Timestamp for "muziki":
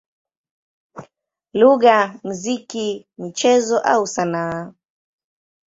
2.23-2.87